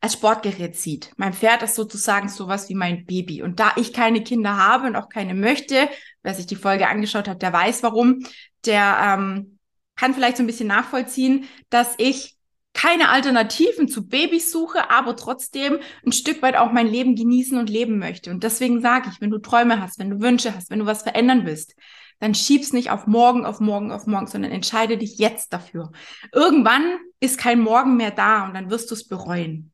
[0.00, 1.12] als Sportgerät sieht.
[1.18, 3.42] Mein Pferd ist sozusagen sowas wie mein Baby.
[3.42, 5.90] Und da ich keine Kinder habe und auch keine möchte,
[6.22, 8.24] wer sich die Folge angeschaut hat, der weiß warum,
[8.64, 9.58] der ähm,
[9.96, 12.39] kann vielleicht so ein bisschen nachvollziehen, dass ich
[12.80, 17.68] keine Alternativen zu Babys suche, aber trotzdem ein Stück weit auch mein Leben genießen und
[17.68, 18.30] leben möchte.
[18.30, 21.02] Und deswegen sage ich, wenn du Träume hast, wenn du Wünsche hast, wenn du was
[21.02, 21.74] verändern willst,
[22.20, 25.92] dann schieb's nicht auf morgen, auf morgen, auf morgen, sondern entscheide dich jetzt dafür.
[26.32, 29.72] Irgendwann ist kein Morgen mehr da und dann wirst du es bereuen.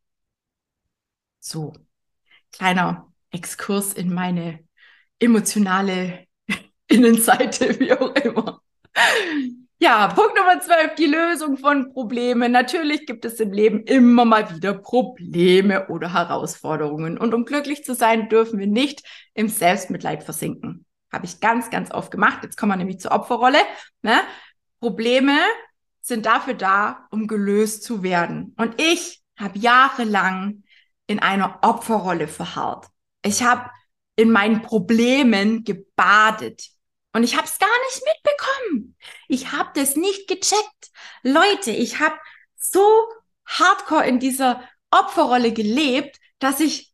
[1.39, 1.75] So,
[2.51, 4.65] kleiner Exkurs in meine
[5.21, 6.27] emotionale
[6.89, 8.63] Innenseite, wie auch immer.
[9.79, 12.51] Ja, Punkt Nummer 12, die Lösung von Problemen.
[12.51, 17.19] Natürlich gibt es im Leben immer mal wieder Probleme oder Herausforderungen.
[17.19, 19.03] Und um glücklich zu sein, dürfen wir nicht
[19.35, 20.87] im Selbstmitleid versinken.
[21.13, 22.39] Habe ich ganz, ganz oft gemacht.
[22.43, 23.59] Jetzt kommen wir nämlich zur Opferrolle.
[24.01, 24.19] Ne?
[24.81, 25.37] Probleme
[26.01, 28.55] sind dafür da, um gelöst zu werden.
[28.57, 30.63] Und ich habe jahrelang
[31.07, 32.87] in einer Opferrolle verharrt.
[33.23, 33.69] Ich habe
[34.17, 36.71] in meinen Problemen gebadet.
[37.17, 38.95] Und ich habe es gar nicht mitbekommen.
[39.27, 40.91] Ich habe das nicht gecheckt.
[41.23, 42.15] Leute, ich habe
[42.57, 43.09] so
[43.47, 46.93] hardcore in dieser Opferrolle gelebt, dass ich,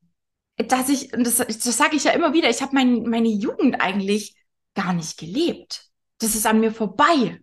[0.59, 4.37] dass ich, das, das sage ich ja immer wieder, ich habe mein, meine Jugend eigentlich
[4.77, 5.89] gar nicht gelebt.
[6.19, 7.41] Das ist an mir vorbei.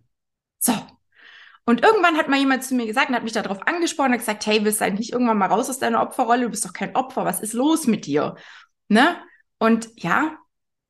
[0.58, 0.72] So.
[1.66, 4.46] Und irgendwann hat mal jemand zu mir gesagt und hat mich darauf angesprochen und gesagt,
[4.46, 6.44] hey, willst du eigentlich irgendwann mal raus aus deiner Opferrolle?
[6.44, 7.26] Du bist doch kein Opfer.
[7.26, 8.36] Was ist los mit dir?
[8.88, 9.22] Ne?
[9.58, 10.38] Und ja,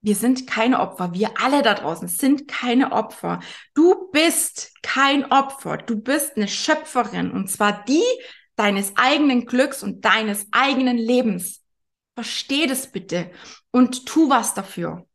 [0.02, 1.12] wir sind keine Opfer.
[1.12, 3.40] Wir alle da draußen sind keine Opfer.
[3.74, 5.76] Du bist kein Opfer.
[5.76, 8.02] Du bist eine Schöpferin und zwar die
[8.56, 11.62] deines eigenen Glücks und deines eigenen Lebens.
[12.14, 13.30] Versteh das bitte
[13.70, 15.06] und tu was dafür.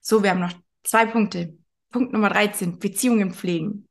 [0.00, 1.58] So, wir haben noch zwei Punkte.
[1.90, 3.88] Punkt Nummer 13, Beziehungen pflegen.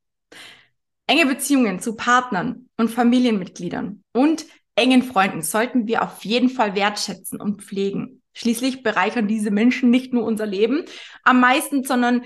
[1.08, 7.40] Enge Beziehungen zu Partnern und Familienmitgliedern und engen Freunden sollten wir auf jeden Fall wertschätzen
[7.40, 8.23] und pflegen.
[8.34, 10.86] Schließlich bereichern diese Menschen nicht nur unser Leben
[11.24, 12.24] am meisten, sondern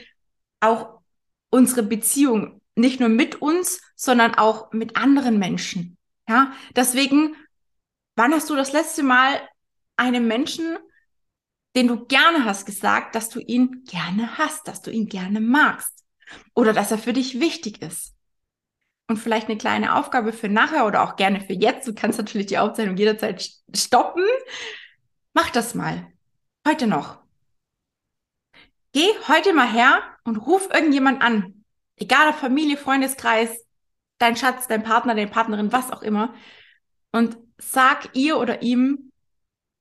[0.60, 1.00] auch
[1.50, 2.62] unsere Beziehung.
[2.76, 5.98] Nicht nur mit uns, sondern auch mit anderen Menschen.
[6.30, 7.36] Ja, deswegen,
[8.16, 9.40] wann hast du das letzte Mal
[9.96, 10.78] einem Menschen,
[11.76, 16.06] den du gerne hast, gesagt, dass du ihn gerne hast, dass du ihn gerne magst
[16.54, 18.14] oder dass er für dich wichtig ist?
[19.10, 21.88] Und vielleicht eine kleine Aufgabe für nachher oder auch gerne für jetzt.
[21.88, 24.26] Du kannst natürlich die Aufzeichnung jederzeit stoppen.
[25.38, 26.12] Mach das mal.
[26.68, 27.20] Heute noch.
[28.92, 31.64] Geh heute mal her und ruf irgendjemand an.
[31.96, 33.64] Egal ob Familie, Freundeskreis,
[34.18, 36.34] dein Schatz, dein Partner, deine Partnerin, was auch immer.
[37.12, 39.12] Und sag ihr oder ihm,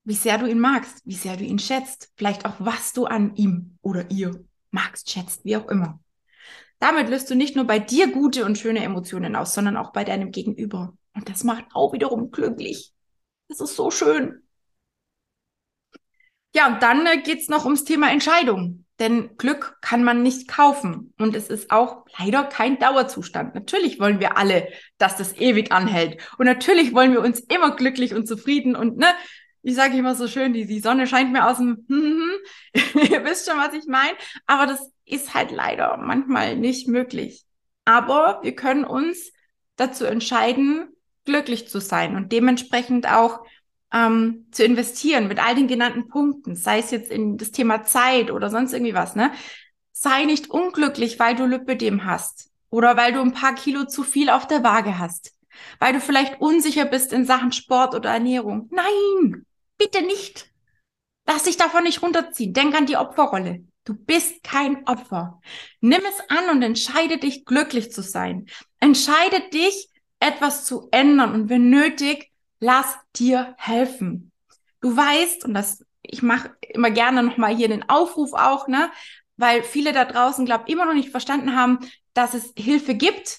[0.04, 2.12] wie sehr du ihn magst, wie sehr du ihn schätzt.
[2.18, 6.00] Vielleicht auch, was du an ihm oder ihr magst, schätzt, wie auch immer.
[6.80, 10.04] Damit löst du nicht nur bei dir gute und schöne Emotionen aus, sondern auch bei
[10.04, 10.98] deinem Gegenüber.
[11.14, 12.92] Und das macht auch wiederum glücklich.
[13.48, 14.45] Das ist so schön.
[16.56, 18.86] Ja, und dann äh, geht's noch ums Thema Entscheidung.
[18.98, 21.12] Denn Glück kann man nicht kaufen.
[21.18, 23.54] Und es ist auch leider kein Dauerzustand.
[23.54, 26.16] Natürlich wollen wir alle, dass das ewig anhält.
[26.38, 29.08] Und natürlich wollen wir uns immer glücklich und zufrieden und, ne,
[29.60, 31.84] ich sage immer so schön, die, die Sonne scheint mir aus dem,
[32.72, 34.16] ihr wisst schon, was ich meine.
[34.46, 37.44] Aber das ist halt leider manchmal nicht möglich.
[37.84, 39.30] Aber wir können uns
[39.76, 40.88] dazu entscheiden,
[41.26, 43.40] glücklich zu sein und dementsprechend auch
[43.92, 48.30] ähm, zu investieren mit all den genannten Punkten, sei es jetzt in das Thema Zeit
[48.30, 49.32] oder sonst irgendwie was, ne?
[49.92, 54.28] Sei nicht unglücklich, weil du Lipödem hast oder weil du ein paar Kilo zu viel
[54.28, 55.32] auf der Waage hast,
[55.78, 58.68] weil du vielleicht unsicher bist in Sachen Sport oder Ernährung.
[58.70, 59.46] Nein,
[59.78, 60.50] bitte nicht.
[61.26, 62.52] Lass dich davon nicht runterziehen.
[62.52, 63.64] Denk an die Opferrolle.
[63.84, 65.40] Du bist kein Opfer.
[65.80, 68.46] Nimm es an und entscheide dich, glücklich zu sein.
[68.80, 74.32] Entscheide dich, etwas zu ändern und wenn nötig, lass dir helfen.
[74.80, 78.90] Du weißt, und das, ich mache immer gerne nochmal hier den Aufruf auch, ne,
[79.36, 81.80] weil viele da draußen, glaube immer noch nicht verstanden haben,
[82.14, 83.38] dass es Hilfe gibt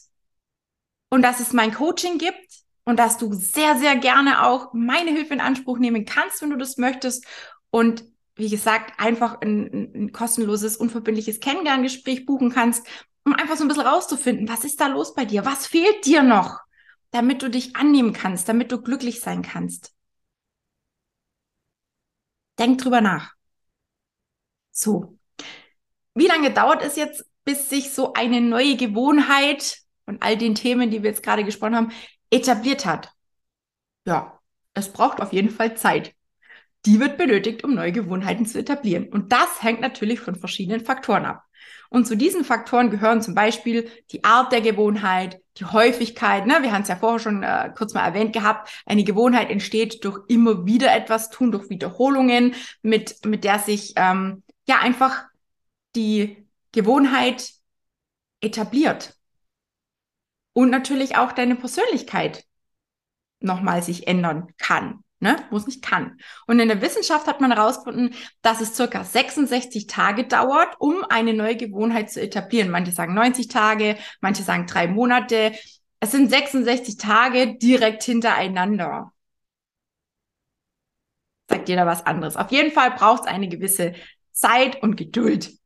[1.10, 5.34] und dass es mein Coaching gibt und dass du sehr, sehr gerne auch meine Hilfe
[5.34, 7.26] in Anspruch nehmen kannst, wenn du das möchtest.
[7.70, 12.88] Und wie gesagt, einfach ein, ein kostenloses, unverbindliches Kennenlerngespräch buchen kannst,
[13.26, 15.44] um einfach so ein bisschen rauszufinden, was ist da los bei dir?
[15.44, 16.60] Was fehlt dir noch,
[17.12, 19.94] damit du dich annehmen kannst, damit du glücklich sein kannst?
[22.60, 23.34] Denk drüber nach.
[24.72, 25.18] So.
[26.14, 30.90] Wie lange dauert es jetzt, bis sich so eine neue Gewohnheit und all den Themen,
[30.90, 31.92] die wir jetzt gerade gesprochen haben,
[32.30, 33.12] etabliert hat?
[34.06, 34.40] Ja,
[34.74, 36.16] es braucht auf jeden Fall Zeit
[36.88, 39.10] die wird benötigt, um neue Gewohnheiten zu etablieren.
[39.10, 41.44] Und das hängt natürlich von verschiedenen Faktoren ab.
[41.90, 46.46] Und zu diesen Faktoren gehören zum Beispiel die Art der Gewohnheit, die Häufigkeit.
[46.46, 46.60] Ne?
[46.62, 48.70] Wir haben es ja vorher schon äh, kurz mal erwähnt gehabt.
[48.86, 54.44] Eine Gewohnheit entsteht durch immer wieder etwas tun, durch Wiederholungen, mit, mit der sich ähm,
[54.68, 55.26] ja einfach
[55.96, 57.52] die Gewohnheit
[58.42, 59.16] etabliert.
[60.54, 62.44] Und natürlich auch deine Persönlichkeit
[63.40, 65.04] nochmal sich ändern kann.
[65.20, 65.36] Ne?
[65.50, 66.20] Muss nicht kann.
[66.46, 71.34] Und in der Wissenschaft hat man herausgefunden, dass es circa 66 Tage dauert, um eine
[71.34, 72.70] neue Gewohnheit zu etablieren.
[72.70, 75.54] Manche sagen 90 Tage, manche sagen drei Monate.
[76.00, 79.12] Es sind 66 Tage direkt hintereinander.
[81.50, 82.36] Sagt jeder was anderes.
[82.36, 83.94] Auf jeden Fall braucht es eine gewisse
[84.34, 85.58] Zeit und Geduld.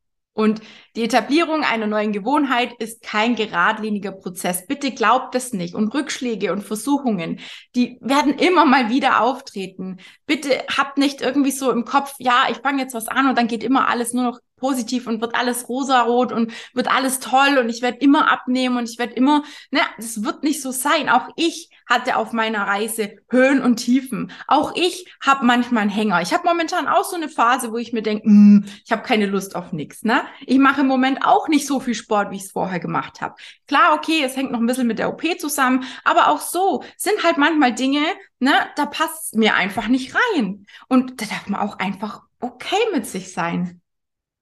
[0.42, 0.62] Und
[0.96, 4.66] die Etablierung einer neuen Gewohnheit ist kein geradliniger Prozess.
[4.66, 5.76] Bitte glaubt es nicht.
[5.76, 7.40] Und Rückschläge und Versuchungen,
[7.76, 9.98] die werden immer mal wieder auftreten.
[10.26, 13.48] Bitte habt nicht irgendwie so im Kopf, ja, ich fange jetzt was an und dann
[13.48, 17.68] geht immer alles nur noch positiv und wird alles rosarot und wird alles toll und
[17.68, 21.10] ich werde immer abnehmen und ich werde immer, ne, das wird nicht so sein.
[21.10, 24.32] Auch ich hatte auf meiner Reise Höhen und Tiefen.
[24.48, 26.22] Auch ich habe manchmal einen Hänger.
[26.22, 29.26] Ich habe momentan auch so eine Phase, wo ich mir denke, mm, ich habe keine
[29.26, 30.04] Lust auf nichts.
[30.04, 30.22] Ne?
[30.46, 33.36] Ich mache im Moment auch nicht so viel Sport, wie ich es vorher gemacht habe.
[33.68, 37.24] Klar, okay, es hängt noch ein bisschen mit der OP zusammen, aber auch so sind
[37.24, 38.04] halt manchmal Dinge,
[38.40, 40.66] ne, da passt mir einfach nicht rein.
[40.88, 43.81] Und da darf man auch einfach okay mit sich sein.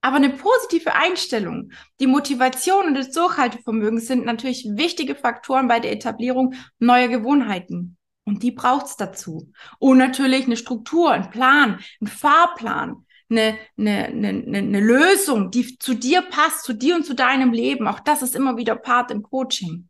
[0.01, 5.91] Aber eine positive Einstellung, die Motivation und das Durchhaltevermögen sind natürlich wichtige Faktoren bei der
[5.91, 7.97] Etablierung neuer Gewohnheiten.
[8.23, 9.51] Und die braucht's dazu.
[9.79, 15.95] Und natürlich eine Struktur, ein Plan, ein Fahrplan, eine, eine, eine, eine Lösung, die zu
[15.95, 17.87] dir passt, zu dir und zu deinem Leben.
[17.87, 19.88] Auch das ist immer wieder Part im Coaching.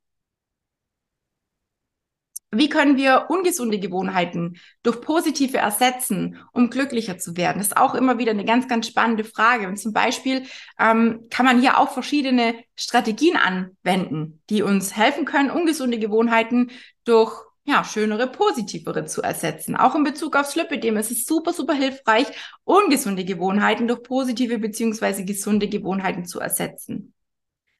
[2.51, 7.59] Wie können wir ungesunde Gewohnheiten durch positive ersetzen, um glücklicher zu werden?
[7.59, 9.67] Das ist auch immer wieder eine ganz, ganz spannende Frage.
[9.67, 10.47] Und zum Beispiel
[10.79, 16.71] ähm, kann man hier auch verschiedene Strategien anwenden, die uns helfen können, ungesunde Gewohnheiten
[17.05, 17.33] durch
[17.65, 19.75] ja, schönere, positivere zu ersetzen.
[19.75, 22.25] Auch in Bezug aufs Lipidem ist es super, super hilfreich,
[22.63, 27.13] ungesunde Gewohnheiten durch positive beziehungsweise gesunde Gewohnheiten zu ersetzen.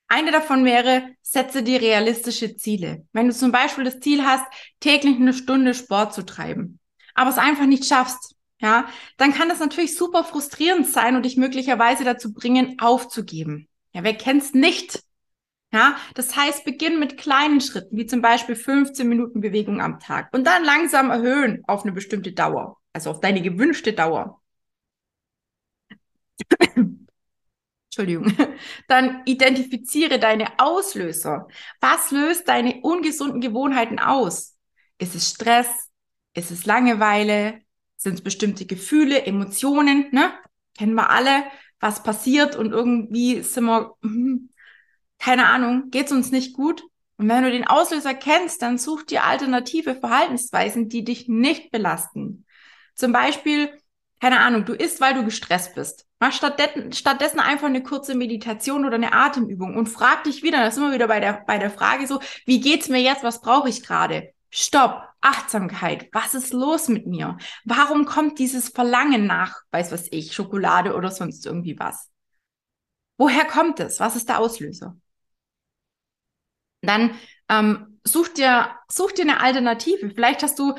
[0.09, 3.05] Eine davon wäre, setze dir realistische Ziele.
[3.13, 4.43] Wenn du zum Beispiel das Ziel hast,
[4.79, 6.79] täglich eine Stunde Sport zu treiben,
[7.13, 11.37] aber es einfach nicht schaffst, ja, dann kann das natürlich super frustrierend sein und dich
[11.37, 13.69] möglicherweise dazu bringen, aufzugeben.
[13.93, 15.01] Ja, wer kennt's nicht?
[15.71, 20.33] Ja, das heißt, beginn mit kleinen Schritten, wie zum Beispiel 15 Minuten Bewegung am Tag
[20.33, 24.41] und dann langsam erhöhen auf eine bestimmte Dauer, also auf deine gewünschte Dauer.
[27.99, 28.33] Entschuldigung,
[28.87, 31.47] dann identifiziere deine Auslöser.
[31.81, 34.57] Was löst deine ungesunden Gewohnheiten aus?
[34.97, 35.67] Ist es Stress?
[36.33, 37.61] Ist es Langeweile?
[37.97, 40.07] Sind es bestimmte Gefühle, Emotionen?
[40.11, 40.31] Ne?
[40.77, 41.43] Kennen wir alle,
[41.79, 44.49] was passiert und irgendwie sind wir, hm,
[45.17, 46.83] keine Ahnung, geht es uns nicht gut?
[47.17, 52.45] Und wenn du den Auslöser kennst, dann such dir alternative Verhaltensweisen, die dich nicht belasten.
[52.95, 53.69] Zum Beispiel
[54.19, 56.05] keine Ahnung, du isst, weil du gestresst bist.
[56.19, 60.73] Mach stattdessen, stattdessen einfach eine kurze Meditation oder eine Atemübung und frag dich wieder, das
[60.73, 63.69] ist immer wieder bei der, bei der Frage so, wie geht's mir jetzt, was brauche
[63.69, 64.33] ich gerade?
[64.49, 67.37] Stopp, Achtsamkeit, was ist los mit mir?
[67.63, 72.09] Warum kommt dieses Verlangen nach, weiß was ich, Schokolade oder sonst irgendwie was?
[73.17, 73.99] Woher kommt es?
[73.99, 74.97] Was ist der Auslöser?
[76.81, 77.15] Dann
[77.49, 80.09] ähm, such dir, such dir eine Alternative.
[80.09, 80.75] Vielleicht hast du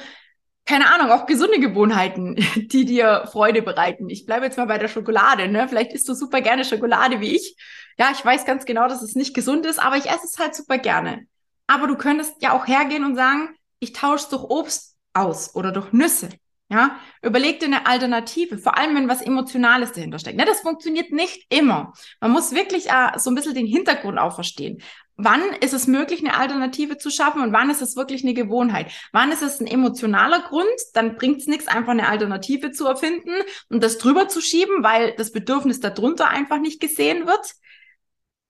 [0.71, 4.09] keine Ahnung, auch gesunde Gewohnheiten, die dir Freude bereiten.
[4.09, 5.67] Ich bleibe jetzt mal bei der Schokolade, ne?
[5.69, 7.57] Vielleicht isst du super gerne Schokolade wie ich.
[7.99, 10.55] Ja, ich weiß ganz genau, dass es nicht gesund ist, aber ich esse es halt
[10.55, 11.27] super gerne.
[11.67, 13.49] Aber du könntest ja auch hergehen und sagen,
[13.81, 16.29] ich tausche es durch Obst aus oder durch Nüsse
[16.71, 20.39] Ja, überleg dir eine Alternative, vor allem wenn was Emotionales dahinter steckt.
[20.39, 21.95] Ne, das funktioniert nicht immer.
[22.21, 24.81] Man muss wirklich äh, so ein bisschen den Hintergrund auch verstehen.
[25.23, 28.91] Wann ist es möglich, eine Alternative zu schaffen und wann ist es wirklich eine Gewohnheit?
[29.13, 30.69] Wann ist es ein emotionaler Grund?
[30.95, 33.35] Dann bringt es nichts, einfach eine Alternative zu erfinden
[33.69, 37.55] und das drüber zu schieben, weil das Bedürfnis darunter einfach nicht gesehen wird.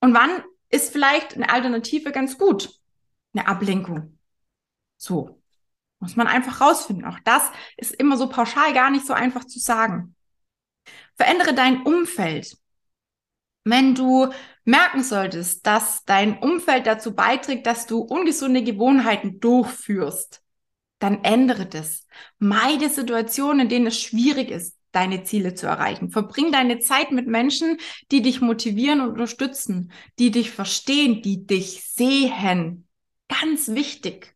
[0.01, 0.31] Und wann
[0.69, 2.71] ist vielleicht eine Alternative ganz gut?
[3.35, 4.19] Eine Ablenkung.
[4.97, 5.41] So.
[5.99, 7.05] Muss man einfach rausfinden.
[7.05, 7.43] Auch das
[7.77, 10.15] ist immer so pauschal gar nicht so einfach zu sagen.
[11.17, 12.57] Verändere dein Umfeld.
[13.71, 14.33] Wenn du
[14.65, 20.43] merken solltest, dass dein Umfeld dazu beiträgt, dass du ungesunde Gewohnheiten durchführst,
[20.99, 22.07] dann ändere das.
[22.39, 26.11] Meide Situationen, in denen es schwierig ist, deine Ziele zu erreichen.
[26.11, 27.79] Verbring deine Zeit mit Menschen,
[28.11, 32.89] die dich motivieren und unterstützen, die dich verstehen, die dich sehen.
[33.29, 34.35] Ganz wichtig.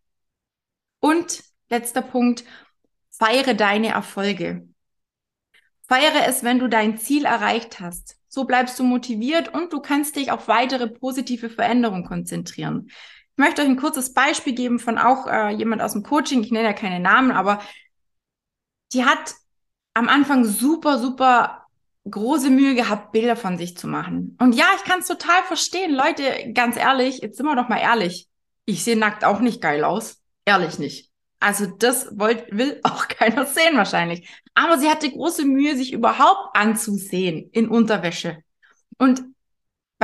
[1.01, 2.45] Und letzter Punkt,
[3.11, 4.69] feiere deine Erfolge.
[5.89, 8.17] Feiere es, wenn du dein Ziel erreicht hast.
[8.35, 12.89] So bleibst du motiviert und du kannst dich auf weitere positive Veränderungen konzentrieren.
[12.89, 16.43] Ich möchte euch ein kurzes Beispiel geben von auch äh, jemand aus dem Coaching.
[16.43, 17.63] Ich nenne ja keine Namen, aber
[18.93, 19.35] die hat
[19.95, 21.69] am Anfang super, super
[22.11, 24.37] große Mühe gehabt, Bilder von sich zu machen.
[24.41, 25.95] Und ja, ich kann es total verstehen.
[25.95, 28.29] Leute, ganz ehrlich, jetzt sind wir doch mal ehrlich.
[28.65, 30.21] Ich sehe nackt auch nicht geil aus.
[30.45, 31.14] Ehrlich nicht.
[31.45, 34.27] Also das wollt, will auch keiner sehen wahrscheinlich.
[34.55, 38.39] Aber sie hatte große Mühe, sich überhaupt anzusehen in Unterwäsche.
[38.97, 39.23] Und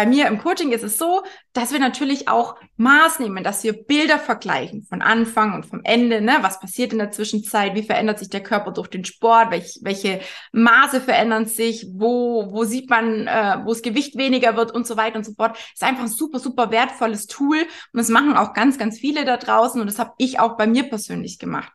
[0.01, 3.75] bei mir im Coaching ist es so, dass wir natürlich auch Maß nehmen, dass wir
[3.75, 6.39] Bilder vergleichen von Anfang und vom Ende, ne?
[6.41, 7.75] Was passiert in der Zwischenzeit?
[7.75, 9.51] Wie verändert sich der Körper durch den Sport?
[9.51, 11.87] Welch, welche Maße verändern sich?
[11.93, 15.35] Wo, wo sieht man, äh, wo das Gewicht weniger wird und so weiter und so
[15.35, 15.59] fort?
[15.75, 19.37] Ist einfach ein super, super wertvolles Tool und das machen auch ganz, ganz viele da
[19.37, 21.73] draußen und das habe ich auch bei mir persönlich gemacht.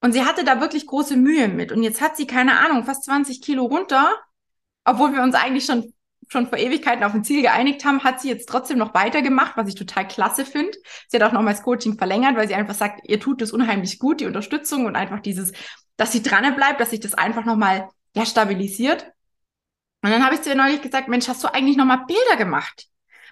[0.00, 3.04] Und sie hatte da wirklich große Mühe mit und jetzt hat sie keine Ahnung, fast
[3.04, 4.10] 20 Kilo runter,
[4.86, 5.92] obwohl wir uns eigentlich schon
[6.30, 9.68] schon vor Ewigkeiten auf ein Ziel geeinigt haben, hat sie jetzt trotzdem noch weitergemacht, was
[9.68, 10.78] ich total klasse finde.
[11.08, 13.98] Sie hat auch nochmal das Coaching verlängert, weil sie einfach sagt, ihr tut es unheimlich
[13.98, 15.52] gut, die Unterstützung und einfach dieses,
[15.96, 19.10] dass sie dran bleibt, dass sich das einfach nochmal ja, stabilisiert.
[20.02, 22.86] Und dann habe ich zu ihr neulich gesagt, Mensch, hast du eigentlich nochmal Bilder gemacht?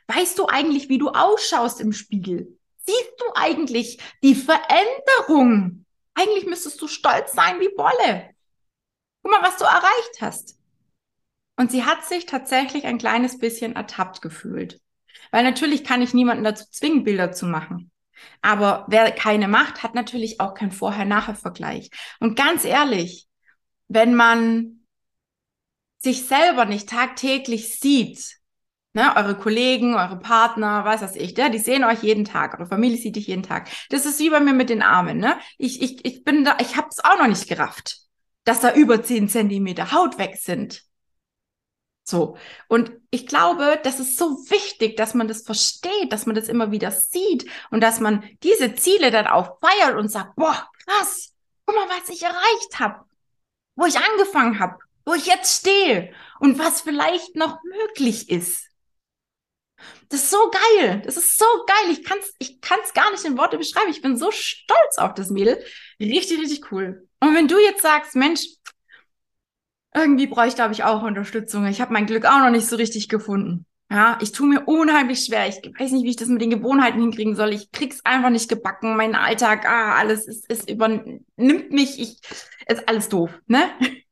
[0.08, 2.58] Weißt du eigentlich, wie du ausschaust im Spiegel?
[2.84, 5.84] Siehst du eigentlich die Veränderung?
[6.14, 8.30] Eigentlich müsstest du stolz sein wie Bolle.
[9.22, 10.58] Guck mal, was du erreicht hast.
[11.59, 14.81] Und sie hat sich tatsächlich ein kleines bisschen ertappt gefühlt.
[15.33, 17.90] Weil natürlich kann ich niemanden dazu zwingen, Bilder zu machen.
[18.42, 21.90] Aber wer keine macht, hat natürlich auch keinen Vorher-Nachher-Vergleich.
[22.21, 23.27] Und ganz ehrlich,
[23.88, 24.85] wenn man
[25.99, 28.37] sich selber nicht tagtäglich sieht,
[28.92, 32.68] ne, eure Kollegen, eure Partner, was weiß ich, ja, die sehen euch jeden Tag, eure
[32.68, 33.68] Familie sieht dich jeden Tag.
[33.90, 35.37] Das ist wie bei mir mit den Armen, ne?
[35.59, 37.99] Ich, ich, ich bin da, ich hab's auch noch nicht gerafft,
[38.44, 40.88] dass da über zehn Zentimeter Haut weg sind.
[42.09, 42.38] So.
[42.68, 46.71] Und ich glaube, das ist so wichtig, dass man das versteht, dass man das immer
[46.73, 51.35] wieder sieht und dass man diese Ziele dann auch feiert und sagt, boah, krass,
[51.66, 53.05] guck mal, was ich erreicht habe,
[53.77, 58.64] wo ich angefangen habe, wo ich jetzt stehe und was vielleicht noch möglich ist.
[60.09, 61.03] Das ist so geil.
[61.05, 61.92] Das ist so geil.
[61.92, 63.90] Ich kann's, ich kann's gar nicht in Worte beschreiben.
[63.90, 65.62] Ich bin so stolz auf das Mädel.
[66.01, 67.07] Richtig, richtig cool.
[67.21, 68.47] Und wenn du jetzt sagst, Mensch,
[69.94, 71.66] irgendwie brauche ich, glaube ich, auch Unterstützung.
[71.66, 73.66] Ich habe mein Glück auch noch nicht so richtig gefunden.
[73.90, 75.48] Ja, ich tue mir unheimlich schwer.
[75.48, 77.55] Ich weiß nicht, wie ich das mit den Gewohnheiten hinkriegen soll.
[77.55, 78.96] Ich krieg's einfach nicht gebacken.
[78.96, 81.98] Mein Alltag, ah, alles ist, ist übernimmt mich.
[81.98, 82.20] Ich,
[82.66, 83.62] ist alles doof, ne?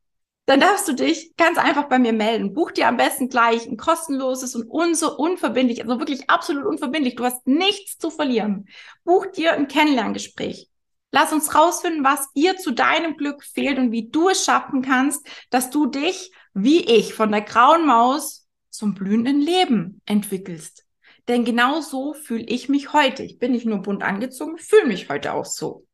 [0.46, 2.54] Dann darfst du dich ganz einfach bei mir melden.
[2.54, 7.16] Buch dir am besten gleich ein kostenloses und unso unverbindlich, also wirklich absolut unverbindlich.
[7.16, 8.68] Du hast nichts zu verlieren.
[9.04, 10.70] Buch dir ein Kennenlerngespräch.
[11.12, 15.26] Lass uns rausfinden, was dir zu deinem Glück fehlt und wie du es schaffen kannst,
[15.50, 20.84] dass du dich, wie ich, von der grauen Maus zum blühenden Leben entwickelst.
[21.28, 23.22] Denn genau so fühle ich mich heute.
[23.22, 25.86] Ich bin nicht nur bunt angezogen, fühle mich heute auch so.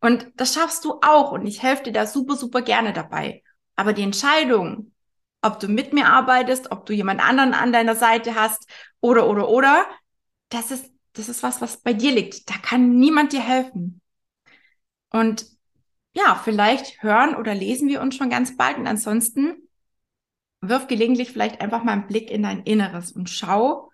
[0.00, 3.42] Und das schaffst du auch und ich helfe dir da super, super gerne dabei.
[3.76, 4.92] Aber die Entscheidung,
[5.42, 8.68] ob du mit mir arbeitest, ob du jemand anderen an deiner Seite hast
[9.00, 9.86] oder, oder, oder,
[10.48, 12.48] das ist, das ist was, was bei dir liegt.
[12.48, 14.00] Da kann niemand dir helfen.
[15.10, 15.46] Und
[16.14, 18.78] ja, vielleicht hören oder lesen wir uns schon ganz bald.
[18.78, 19.68] Und ansonsten
[20.60, 23.90] wirf gelegentlich vielleicht einfach mal einen Blick in dein Inneres und schau,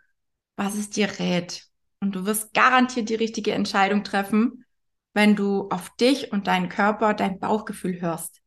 [0.57, 1.67] was es dir rät.
[2.01, 4.65] Und du wirst garantiert die richtige Entscheidung treffen,
[5.13, 8.41] wenn du auf dich und deinen Körper, dein Bauchgefühl hörst.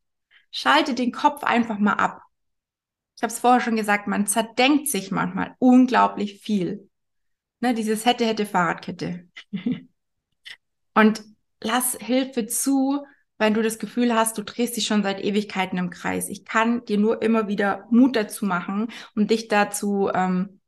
[0.52, 2.22] Schalte den Kopf einfach mal ab.
[3.16, 6.90] Ich habe es vorher schon gesagt, man zerdenkt sich manchmal unglaublich viel.
[7.60, 9.28] Ne, dieses hätte, hätte Fahrradkette.
[10.94, 11.24] und
[11.62, 13.06] lass Hilfe zu
[13.38, 16.30] wenn du das Gefühl hast, du drehst dich schon seit Ewigkeiten im Kreis.
[16.30, 20.60] Ich kann dir nur immer wieder Mut dazu machen und dich dazu, ähm,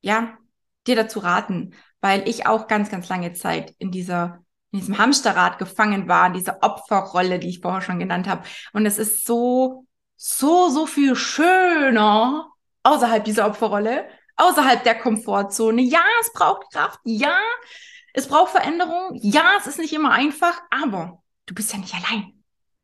[0.00, 0.38] ja,
[0.86, 5.58] dir dazu raten, weil ich auch ganz, ganz lange Zeit in dieser in diesem Hamsterrad
[5.58, 8.42] gefangen war, in dieser Opferrolle, die ich vorher schon genannt habe.
[8.72, 12.48] Und es ist so, so, so viel schöner
[12.82, 15.80] außerhalb dieser Opferrolle, außerhalb der Komfortzone.
[15.80, 16.98] Ja, es braucht Kraft.
[17.04, 17.38] Ja,
[18.14, 19.18] es braucht Veränderung.
[19.20, 22.32] Ja, es ist nicht immer einfach, aber du bist ja nicht allein.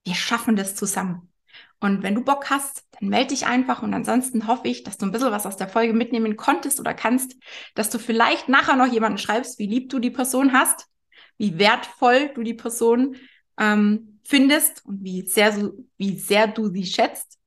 [0.04, 1.32] Wir schaffen das zusammen.
[1.78, 3.82] Und wenn du Bock hast, dann melde dich einfach.
[3.82, 6.94] Und ansonsten hoffe ich, dass du ein bisschen was aus der Folge mitnehmen konntest oder
[6.94, 7.36] kannst,
[7.74, 10.86] dass du vielleicht nachher noch jemanden schreibst, wie lieb du die Person hast,
[11.38, 13.16] wie wertvoll du die Person
[13.56, 17.38] ähm, findest und wie sehr, wie sehr du sie schätzt.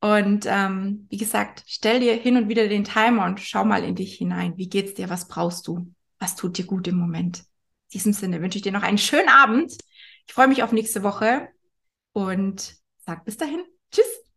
[0.00, 3.96] Und ähm, wie gesagt, stell dir hin und wieder den Timer und schau mal in
[3.96, 4.56] dich hinein.
[4.56, 5.10] Wie geht's dir?
[5.10, 5.92] Was brauchst du?
[6.20, 7.38] Was tut dir gut im Moment?
[7.38, 7.44] In
[7.94, 9.76] diesem Sinne wünsche ich dir noch einen schönen Abend.
[10.26, 11.48] Ich freue mich auf nächste Woche
[12.12, 13.64] und sag bis dahin.
[13.90, 14.29] Tschüss.